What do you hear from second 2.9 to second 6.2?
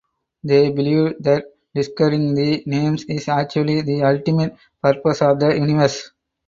is actually the ultimate purpose of the Universe.